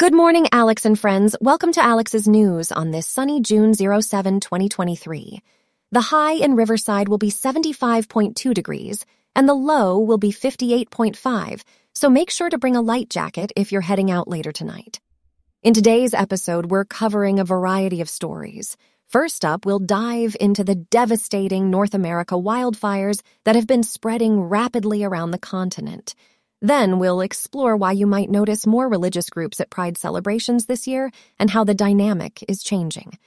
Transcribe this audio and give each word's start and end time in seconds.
Good 0.00 0.14
morning, 0.14 0.46
Alex 0.50 0.86
and 0.86 0.98
friends. 0.98 1.36
Welcome 1.42 1.72
to 1.72 1.84
Alex's 1.84 2.26
News 2.26 2.72
on 2.72 2.90
this 2.90 3.06
sunny 3.06 3.42
June 3.42 3.74
07, 3.74 4.40
2023. 4.40 5.42
The 5.92 6.00
high 6.00 6.32
in 6.32 6.56
Riverside 6.56 7.06
will 7.06 7.18
be 7.18 7.30
75.2 7.30 8.54
degrees, 8.54 9.04
and 9.36 9.46
the 9.46 9.52
low 9.52 9.98
will 9.98 10.16
be 10.16 10.32
58.5, 10.32 11.64
so 11.94 12.08
make 12.08 12.30
sure 12.30 12.48
to 12.48 12.56
bring 12.56 12.76
a 12.76 12.80
light 12.80 13.10
jacket 13.10 13.52
if 13.56 13.72
you're 13.72 13.82
heading 13.82 14.10
out 14.10 14.26
later 14.26 14.52
tonight. 14.52 15.00
In 15.62 15.74
today's 15.74 16.14
episode, 16.14 16.70
we're 16.70 16.86
covering 16.86 17.38
a 17.38 17.44
variety 17.44 18.00
of 18.00 18.08
stories. 18.08 18.78
First 19.06 19.44
up, 19.44 19.66
we'll 19.66 19.80
dive 19.80 20.34
into 20.40 20.64
the 20.64 20.76
devastating 20.76 21.68
North 21.68 21.92
America 21.92 22.36
wildfires 22.36 23.20
that 23.44 23.54
have 23.54 23.66
been 23.66 23.82
spreading 23.82 24.40
rapidly 24.40 25.04
around 25.04 25.32
the 25.32 25.38
continent. 25.38 26.14
Then 26.62 26.98
we'll 26.98 27.22
explore 27.22 27.76
why 27.76 27.92
you 27.92 28.06
might 28.06 28.30
notice 28.30 28.66
more 28.66 28.88
religious 28.88 29.30
groups 29.30 29.60
at 29.60 29.70
Pride 29.70 29.96
celebrations 29.96 30.66
this 30.66 30.86
year 30.86 31.10
and 31.38 31.50
how 31.50 31.64
the 31.64 31.74
dynamic 31.74 32.44
is 32.48 32.62
changing. 32.62 33.18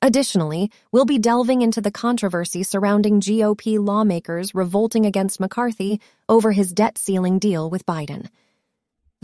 Additionally, 0.00 0.70
we'll 0.90 1.04
be 1.04 1.18
delving 1.18 1.62
into 1.62 1.80
the 1.80 1.90
controversy 1.90 2.62
surrounding 2.62 3.20
GOP 3.20 3.78
lawmakers 3.78 4.54
revolting 4.54 5.06
against 5.06 5.38
McCarthy 5.38 6.00
over 6.28 6.52
his 6.52 6.72
debt 6.72 6.98
ceiling 6.98 7.38
deal 7.38 7.70
with 7.70 7.86
Biden. 7.86 8.28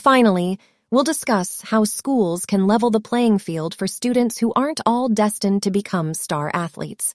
Finally, 0.01 0.59
we'll 0.91 1.05
discuss 1.05 1.61
how 1.63 1.83
schools 1.83 2.47
can 2.47 2.69
level 2.69 2.91
the 2.91 3.01
playing 3.01 3.39
field 3.39 3.75
for 3.75 3.89
students 3.89 4.39
who 4.39 4.53
aren't 4.55 4.81
all 4.87 5.09
destined 5.09 5.65
to 5.65 5.71
become 5.73 6.15
star 6.15 6.51
athletes. 6.55 7.15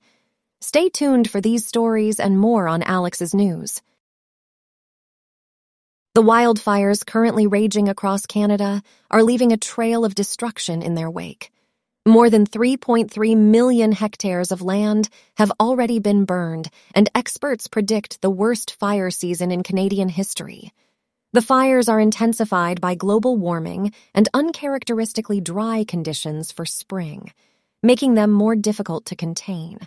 Stay 0.60 0.90
tuned 0.90 1.30
for 1.30 1.40
these 1.40 1.66
stories 1.66 2.20
and 2.20 2.38
more 2.38 2.68
on 2.68 2.84
Alex's 2.84 3.34
News. 3.34 3.82
The 6.16 6.22
wildfires 6.22 7.04
currently 7.04 7.48
raging 7.48 7.90
across 7.90 8.28
Canada 8.28 8.84
are 9.10 9.24
leaving 9.24 9.52
a 9.52 9.58
trail 9.58 10.06
of 10.06 10.14
destruction 10.14 10.84
in 10.84 10.94
their 10.94 11.10
wake. 11.10 11.52
More 12.06 12.30
than 12.30 12.46
3.3 12.46 13.36
million 13.36 13.92
hectares 13.92 14.52
of 14.52 14.62
land 14.62 15.10
have 15.38 15.52
already 15.60 15.98
been 15.98 16.26
burned, 16.26 16.70
and 16.94 17.10
experts 17.16 17.68
predict 17.68 18.22
the 18.22 18.30
worst 18.30 18.76
fire 18.76 19.10
season 19.10 19.50
in 19.50 19.64
Canadian 19.64 20.08
history. 20.08 20.72
The 21.32 21.42
fires 21.42 21.90
are 21.90 22.00
intensified 22.00 22.80
by 22.80 22.94
global 22.94 23.36
warming 23.36 23.92
and 24.14 24.30
uncharacteristically 24.36 25.42
dry 25.42 25.84
conditions 25.84 26.52
for 26.52 26.64
spring, 26.64 27.34
making 27.82 28.14
them 28.14 28.30
more 28.30 28.56
difficult 28.56 29.06
to 29.06 29.16
contain. 29.16 29.80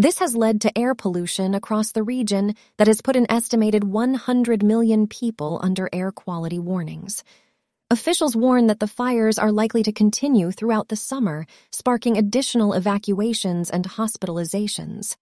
This 0.00 0.20
has 0.20 0.36
led 0.36 0.60
to 0.60 0.78
air 0.78 0.94
pollution 0.94 1.56
across 1.56 1.90
the 1.90 2.04
region 2.04 2.54
that 2.76 2.86
has 2.86 3.00
put 3.00 3.16
an 3.16 3.26
estimated 3.28 3.82
100 3.82 4.62
million 4.62 5.08
people 5.08 5.58
under 5.60 5.88
air 5.92 6.12
quality 6.12 6.60
warnings. 6.60 7.24
Officials 7.90 8.36
warn 8.36 8.68
that 8.68 8.78
the 8.78 8.86
fires 8.86 9.40
are 9.40 9.50
likely 9.50 9.82
to 9.82 9.90
continue 9.90 10.52
throughout 10.52 10.86
the 10.86 10.94
summer, 10.94 11.46
sparking 11.72 12.16
additional 12.16 12.74
evacuations 12.74 13.70
and 13.70 13.88
hospitalizations. 13.88 15.16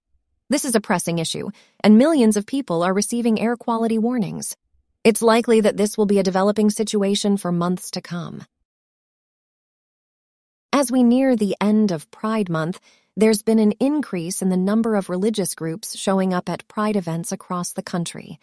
This 0.50 0.66
is 0.66 0.74
a 0.74 0.80
pressing 0.82 1.20
issue, 1.20 1.48
and 1.82 1.96
millions 1.96 2.36
of 2.36 2.44
people 2.44 2.82
are 2.82 2.92
receiving 2.92 3.40
air 3.40 3.56
quality 3.56 3.96
warnings. 3.96 4.58
It's 5.04 5.22
likely 5.22 5.62
that 5.62 5.78
this 5.78 5.96
will 5.96 6.04
be 6.04 6.18
a 6.18 6.22
developing 6.22 6.68
situation 6.68 7.38
for 7.38 7.50
months 7.50 7.92
to 7.92 8.02
come. 8.02 8.44
As 10.76 10.92
we 10.92 11.02
near 11.02 11.36
the 11.36 11.56
end 11.58 11.90
of 11.90 12.10
Pride 12.10 12.50
Month, 12.50 12.80
there's 13.16 13.42
been 13.42 13.58
an 13.58 13.72
increase 13.80 14.42
in 14.42 14.50
the 14.50 14.58
number 14.58 14.94
of 14.94 15.08
religious 15.08 15.54
groups 15.54 15.96
showing 15.96 16.34
up 16.34 16.50
at 16.50 16.68
Pride 16.68 16.96
events 16.96 17.32
across 17.32 17.72
the 17.72 17.82
country. 17.82 18.38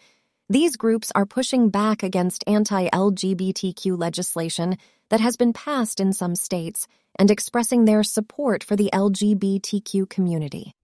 These 0.48 0.74
groups 0.74 1.12
are 1.14 1.26
pushing 1.26 1.68
back 1.68 2.02
against 2.02 2.42
anti 2.48 2.88
LGBTQ 2.88 3.96
legislation 3.96 4.78
that 5.10 5.20
has 5.20 5.36
been 5.36 5.52
passed 5.52 6.00
in 6.00 6.12
some 6.12 6.34
states 6.34 6.88
and 7.20 7.30
expressing 7.30 7.84
their 7.84 8.02
support 8.02 8.64
for 8.64 8.74
the 8.74 8.90
LGBTQ 8.92 10.08
community. 10.10 10.74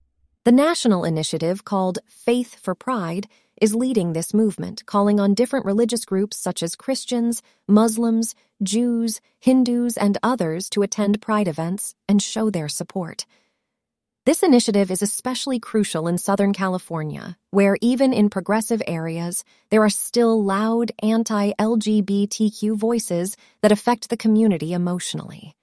The 0.44 0.52
national 0.52 1.02
initiative 1.02 1.64
called 1.64 1.98
Faith 2.06 2.60
for 2.62 2.76
Pride 2.76 3.26
is 3.60 3.74
leading 3.74 4.12
this 4.12 4.32
movement, 4.32 4.84
calling 4.86 5.20
on 5.20 5.34
different 5.34 5.66
religious 5.66 6.04
groups 6.04 6.36
such 6.36 6.62
as 6.62 6.74
Christians, 6.74 7.42
Muslims, 7.68 8.34
Jews, 8.62 9.20
Hindus, 9.38 9.96
and 9.96 10.18
others 10.22 10.70
to 10.70 10.82
attend 10.82 11.20
Pride 11.20 11.48
events 11.48 11.94
and 12.08 12.22
show 12.22 12.50
their 12.50 12.68
support. 12.68 13.26
This 14.26 14.42
initiative 14.42 14.90
is 14.90 15.02
especially 15.02 15.58
crucial 15.58 16.06
in 16.06 16.18
Southern 16.18 16.52
California, 16.52 17.36
where 17.50 17.78
even 17.80 18.12
in 18.12 18.28
progressive 18.28 18.82
areas, 18.86 19.44
there 19.70 19.82
are 19.82 19.90
still 19.90 20.44
loud 20.44 20.92
anti 21.02 21.52
LGBTQ 21.52 22.76
voices 22.76 23.36
that 23.62 23.72
affect 23.72 24.10
the 24.10 24.16
community 24.16 24.72
emotionally. 24.72 25.54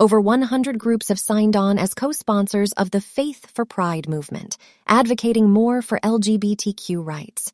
Over 0.00 0.20
100 0.20 0.76
groups 0.76 1.06
have 1.06 1.20
signed 1.20 1.54
on 1.54 1.78
as 1.78 1.94
co 1.94 2.10
sponsors 2.10 2.72
of 2.72 2.90
the 2.90 3.00
Faith 3.00 3.48
for 3.54 3.64
Pride 3.64 4.08
movement, 4.08 4.58
advocating 4.88 5.48
more 5.48 5.82
for 5.82 6.00
LGBTQ 6.00 7.06
rights. 7.06 7.52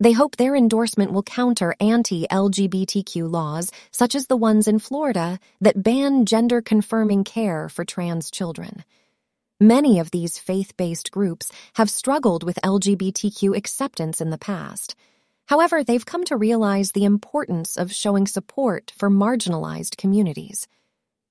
They 0.00 0.10
hope 0.10 0.34
their 0.34 0.56
endorsement 0.56 1.12
will 1.12 1.22
counter 1.22 1.76
anti 1.78 2.26
LGBTQ 2.26 3.30
laws, 3.30 3.70
such 3.92 4.16
as 4.16 4.26
the 4.26 4.36
ones 4.36 4.66
in 4.66 4.80
Florida 4.80 5.38
that 5.60 5.80
ban 5.80 6.26
gender 6.26 6.60
confirming 6.60 7.22
care 7.22 7.68
for 7.68 7.84
trans 7.84 8.32
children. 8.32 8.82
Many 9.60 10.00
of 10.00 10.10
these 10.10 10.40
faith 10.40 10.76
based 10.76 11.12
groups 11.12 11.52
have 11.74 11.88
struggled 11.88 12.42
with 12.42 12.58
LGBTQ 12.64 13.56
acceptance 13.56 14.20
in 14.20 14.30
the 14.30 14.38
past. 14.38 14.96
However, 15.46 15.84
they've 15.84 16.04
come 16.04 16.24
to 16.24 16.36
realize 16.36 16.90
the 16.90 17.04
importance 17.04 17.76
of 17.76 17.92
showing 17.92 18.26
support 18.26 18.92
for 18.98 19.08
marginalized 19.08 19.96
communities. 19.96 20.66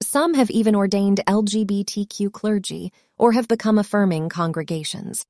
Some 0.04 0.34
have 0.34 0.52
even 0.52 0.76
ordained 0.76 1.22
LGBTQ 1.26 2.32
clergy 2.32 2.92
or 3.18 3.32
have 3.32 3.48
become 3.48 3.78
affirming 3.78 4.28
congregations. 4.28 5.26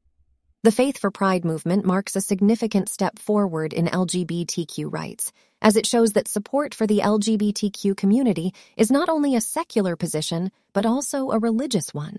The 0.64 0.72
Faith 0.72 0.98
for 0.98 1.12
Pride 1.12 1.46
movement 1.46 1.86
marks 1.86 2.16
a 2.16 2.22
significant 2.22 2.90
step 2.90 3.20
forward 3.20 3.74
in 3.74 3.86
LGBTQ 3.86 4.92
rights, 4.92 5.32
as 5.62 5.76
it 5.76 5.86
shows 5.86 6.14
that 6.14 6.28
support 6.28 6.74
for 6.74 6.88
the 6.88 7.02
LGBTQ 7.02 7.96
community 7.96 8.54
is 8.76 8.90
not 8.90 9.08
only 9.08 9.36
a 9.36 9.42
secular 9.42 9.96
position, 9.96 10.52
but 10.74 10.86
also 10.86 11.30
a 11.30 11.38
religious 11.38 11.94
one. 11.94 12.18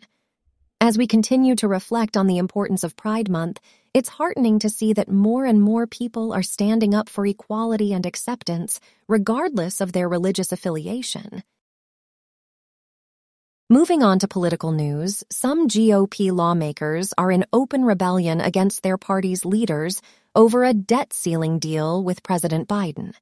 As 0.81 0.97
we 0.97 1.09
continue 1.09 1.57
to 1.57 1.67
reflect 1.67 2.17
on 2.17 2.29
the 2.29 2.39
importance 2.39 2.85
of 2.85 2.95
Pride 2.95 3.29
Month, 3.29 3.59
it's 3.93 4.09
heartening 4.09 4.61
to 4.61 4.71
see 4.71 4.93
that 4.93 5.11
more 5.11 5.45
and 5.45 5.61
more 5.61 5.89
people 5.89 6.33
are 6.33 6.45
standing 6.45 6.95
up 6.95 7.09
for 7.09 7.27
equality 7.27 7.93
and 7.93 8.07
acceptance, 8.07 8.79
regardless 9.09 9.81
of 9.81 9.91
their 9.91 10.09
religious 10.09 10.53
affiliation. 10.53 11.43
Moving 13.69 14.03
on 14.03 14.19
to 14.21 14.29
political 14.29 14.73
news, 14.73 15.25
some 15.31 15.69
GOP 15.69 16.33
lawmakers 16.33 17.13
are 17.19 17.31
in 17.31 17.45
open 17.53 17.85
rebellion 17.85 18.41
against 18.41 18.83
their 18.83 18.99
party's 18.99 19.45
leaders 19.45 20.01
over 20.35 20.65
a 20.65 20.75
debt 20.75 21.13
ceiling 21.13 21.59
deal 21.59 22.03
with 22.03 22.23
President 22.23 22.69
Biden. 22.69 23.15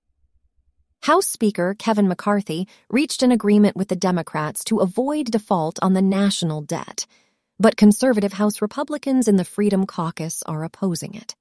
House 1.02 1.26
Speaker 1.26 1.74
Kevin 1.78 2.08
McCarthy 2.08 2.68
reached 2.90 3.22
an 3.22 3.32
agreement 3.32 3.76
with 3.76 3.88
the 3.88 3.96
Democrats 3.96 4.64
to 4.64 4.80
avoid 4.80 5.30
default 5.30 5.78
on 5.82 5.94
the 5.94 6.02
national 6.02 6.60
debt 6.60 7.06
but 7.58 7.76
conservative 7.76 8.32
House 8.32 8.60
Republicans 8.60 9.28
in 9.28 9.36
the 9.36 9.44
Freedom 9.44 9.86
Caucus 9.86 10.42
are 10.44 10.64
opposing 10.64 11.14
it. 11.14 11.34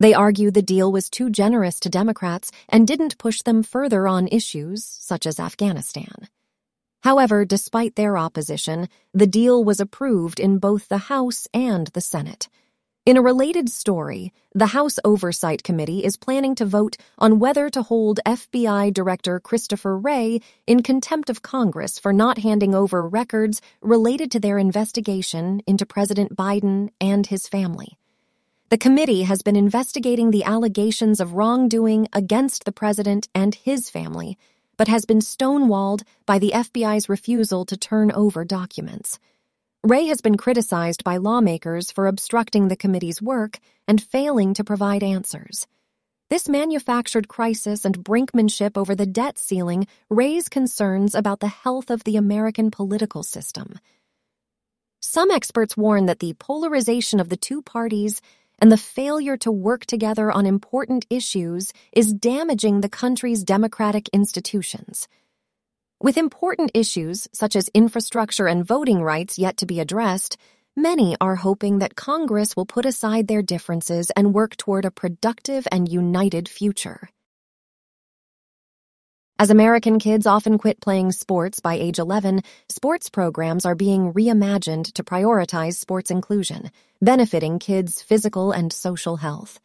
They 0.00 0.14
argue 0.14 0.50
the 0.50 0.62
deal 0.62 0.92
was 0.92 1.10
too 1.10 1.30
generous 1.30 1.80
to 1.80 1.88
Democrats 1.88 2.50
and 2.68 2.86
didn't 2.86 3.18
push 3.18 3.42
them 3.42 3.62
further 3.62 4.06
on 4.08 4.28
issues 4.28 4.84
such 4.84 5.26
as 5.26 5.40
Afghanistan. 5.40 6.28
However, 7.06 7.44
despite 7.44 7.94
their 7.94 8.18
opposition, 8.18 8.88
the 9.14 9.28
deal 9.28 9.62
was 9.62 9.78
approved 9.78 10.40
in 10.40 10.58
both 10.58 10.88
the 10.88 11.06
House 11.06 11.46
and 11.54 11.86
the 11.94 12.00
Senate. 12.00 12.48
In 13.04 13.16
a 13.16 13.22
related 13.22 13.68
story, 13.68 14.32
the 14.56 14.74
House 14.74 14.98
Oversight 15.04 15.62
Committee 15.62 16.04
is 16.04 16.16
planning 16.16 16.56
to 16.56 16.64
vote 16.64 16.96
on 17.16 17.38
whether 17.38 17.70
to 17.70 17.82
hold 17.82 18.18
FBI 18.26 18.92
Director 18.92 19.38
Christopher 19.38 19.96
Wray 19.96 20.40
in 20.66 20.82
contempt 20.82 21.30
of 21.30 21.42
Congress 21.42 21.96
for 21.96 22.12
not 22.12 22.38
handing 22.38 22.74
over 22.74 23.06
records 23.06 23.62
related 23.80 24.32
to 24.32 24.40
their 24.40 24.58
investigation 24.58 25.62
into 25.64 25.86
President 25.86 26.34
Biden 26.34 26.88
and 27.00 27.24
his 27.24 27.46
family. 27.46 27.96
The 28.68 28.78
committee 28.78 29.22
has 29.22 29.42
been 29.42 29.54
investigating 29.54 30.32
the 30.32 30.42
allegations 30.42 31.20
of 31.20 31.34
wrongdoing 31.34 32.08
against 32.12 32.64
the 32.64 32.72
president 32.72 33.28
and 33.32 33.54
his 33.54 33.88
family, 33.90 34.36
but 34.76 34.88
has 34.88 35.04
been 35.04 35.20
stonewalled 35.20 36.02
by 36.26 36.38
the 36.38 36.52
FBI's 36.54 37.08
refusal 37.08 37.64
to 37.64 37.76
turn 37.76 38.10
over 38.12 38.44
documents. 38.44 39.18
Wray 39.84 40.06
has 40.06 40.20
been 40.20 40.36
criticized 40.36 41.04
by 41.04 41.16
lawmakers 41.16 41.90
for 41.90 42.06
obstructing 42.06 42.68
the 42.68 42.76
committee's 42.76 43.22
work 43.22 43.58
and 43.86 44.02
failing 44.02 44.54
to 44.54 44.64
provide 44.64 45.02
answers. 45.02 45.66
This 46.28 46.48
manufactured 46.48 47.28
crisis 47.28 47.84
and 47.84 48.04
brinkmanship 48.04 48.76
over 48.76 48.96
the 48.96 49.06
debt 49.06 49.38
ceiling 49.38 49.86
raise 50.10 50.48
concerns 50.48 51.14
about 51.14 51.38
the 51.38 51.46
health 51.46 51.88
of 51.88 52.02
the 52.02 52.16
American 52.16 52.72
political 52.72 53.22
system. 53.22 53.78
Some 55.00 55.30
experts 55.30 55.76
warn 55.76 56.06
that 56.06 56.18
the 56.18 56.34
polarization 56.34 57.20
of 57.20 57.28
the 57.28 57.36
two 57.36 57.62
parties 57.62 58.20
and 58.60 58.72
the 58.72 58.76
failure 58.76 59.36
to 59.38 59.52
work 59.52 59.86
together 59.86 60.30
on 60.30 60.46
important 60.46 61.06
issues 61.10 61.72
is 61.92 62.12
damaging 62.12 62.80
the 62.80 62.88
country's 62.88 63.44
democratic 63.44 64.08
institutions. 64.10 65.08
With 66.02 66.18
important 66.18 66.70
issues 66.74 67.28
such 67.32 67.56
as 67.56 67.70
infrastructure 67.74 68.46
and 68.46 68.66
voting 68.66 69.02
rights 69.02 69.38
yet 69.38 69.56
to 69.58 69.66
be 69.66 69.80
addressed, 69.80 70.36
many 70.76 71.16
are 71.20 71.36
hoping 71.36 71.78
that 71.78 71.96
Congress 71.96 72.54
will 72.54 72.66
put 72.66 72.84
aside 72.84 73.28
their 73.28 73.42
differences 73.42 74.10
and 74.10 74.34
work 74.34 74.56
toward 74.56 74.84
a 74.84 74.90
productive 74.90 75.66
and 75.72 75.88
united 75.88 76.48
future. 76.48 77.08
As 79.38 79.50
American 79.50 79.98
kids 79.98 80.26
often 80.26 80.56
quit 80.56 80.80
playing 80.80 81.12
sports 81.12 81.60
by 81.60 81.74
age 81.74 81.98
11, 81.98 82.40
sports 82.70 83.10
programs 83.10 83.66
are 83.66 83.74
being 83.74 84.14
reimagined 84.14 84.94
to 84.94 85.04
prioritize 85.04 85.74
sports 85.74 86.10
inclusion, 86.10 86.70
benefiting 87.02 87.58
kids' 87.58 88.00
physical 88.00 88.50
and 88.52 88.72
social 88.72 89.16
health. 89.16 89.60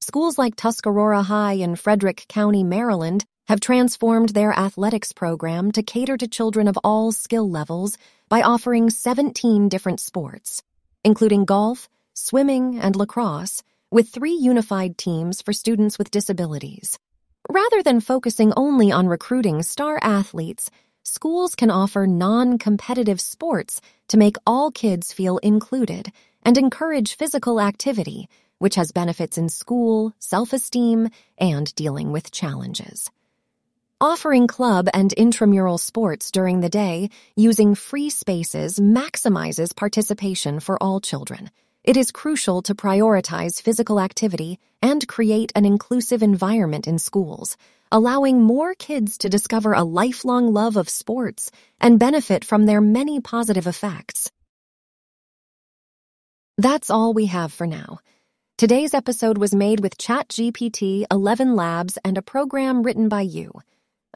Schools 0.00 0.38
like 0.38 0.56
Tuscarora 0.56 1.22
High 1.22 1.60
in 1.60 1.76
Frederick 1.76 2.24
County, 2.26 2.64
Maryland, 2.64 3.26
have 3.48 3.60
transformed 3.60 4.30
their 4.30 4.58
athletics 4.58 5.12
program 5.12 5.72
to 5.72 5.82
cater 5.82 6.16
to 6.16 6.26
children 6.26 6.66
of 6.66 6.78
all 6.82 7.12
skill 7.12 7.50
levels 7.50 7.98
by 8.30 8.40
offering 8.40 8.88
17 8.88 9.68
different 9.68 10.00
sports, 10.00 10.62
including 11.04 11.44
golf, 11.44 11.86
swimming, 12.14 12.80
and 12.80 12.96
lacrosse, 12.96 13.62
with 13.90 14.08
three 14.08 14.32
unified 14.32 14.96
teams 14.96 15.42
for 15.42 15.52
students 15.52 15.98
with 15.98 16.10
disabilities. 16.10 16.98
Rather 17.50 17.82
than 17.82 18.00
focusing 18.00 18.52
only 18.56 18.92
on 18.92 19.08
recruiting 19.08 19.62
star 19.62 19.98
athletes, 20.00 20.70
schools 21.02 21.54
can 21.54 21.70
offer 21.70 22.06
non 22.06 22.56
competitive 22.58 23.20
sports 23.20 23.80
to 24.08 24.16
make 24.16 24.36
all 24.46 24.70
kids 24.70 25.12
feel 25.12 25.38
included 25.38 26.12
and 26.44 26.56
encourage 26.56 27.16
physical 27.16 27.60
activity, 27.60 28.28
which 28.58 28.76
has 28.76 28.92
benefits 28.92 29.38
in 29.38 29.48
school, 29.48 30.14
self 30.20 30.52
esteem, 30.52 31.08
and 31.36 31.74
dealing 31.74 32.12
with 32.12 32.30
challenges. 32.30 33.10
Offering 34.00 34.46
club 34.46 34.88
and 34.94 35.12
intramural 35.12 35.78
sports 35.78 36.30
during 36.30 36.60
the 36.60 36.68
day 36.68 37.08
using 37.36 37.74
free 37.74 38.10
spaces 38.10 38.78
maximizes 38.78 39.74
participation 39.74 40.60
for 40.60 40.80
all 40.82 41.00
children. 41.00 41.50
It 41.84 41.96
is 41.96 42.12
crucial 42.12 42.62
to 42.62 42.76
prioritize 42.76 43.60
physical 43.60 43.98
activity 43.98 44.60
and 44.80 45.06
create 45.08 45.50
an 45.56 45.64
inclusive 45.64 46.22
environment 46.22 46.86
in 46.86 47.00
schools, 47.00 47.56
allowing 47.90 48.40
more 48.40 48.74
kids 48.74 49.18
to 49.18 49.28
discover 49.28 49.72
a 49.72 49.82
lifelong 49.82 50.52
love 50.52 50.76
of 50.76 50.88
sports 50.88 51.50
and 51.80 51.98
benefit 51.98 52.44
from 52.44 52.66
their 52.66 52.80
many 52.80 53.20
positive 53.20 53.66
effects. 53.66 54.30
That's 56.56 56.88
all 56.88 57.14
we 57.14 57.26
have 57.26 57.52
for 57.52 57.66
now. 57.66 57.98
Today's 58.58 58.94
episode 58.94 59.36
was 59.36 59.52
made 59.52 59.80
with 59.80 59.98
ChatGPT, 59.98 61.04
11 61.10 61.56
Labs, 61.56 61.98
and 62.04 62.16
a 62.16 62.22
program 62.22 62.84
written 62.84 63.08
by 63.08 63.22
you. 63.22 63.50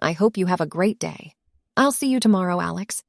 I 0.01 0.13
hope 0.13 0.37
you 0.37 0.47
have 0.47 0.61
a 0.61 0.67
great 0.67 1.01
day. 1.01 1.35
I'll 1.77 1.91
see 1.91 2.11
you 2.11 2.21
tomorrow, 2.21 2.61
Alex. 2.61 3.03